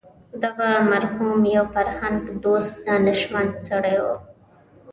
دغه 0.43 0.69
مرحوم 0.91 1.39
یو 1.55 1.65
فرهنګ 1.73 2.17
دوست 2.43 2.75
دانشمند 2.85 3.51
سړی 3.67 3.95
و. 4.03 4.05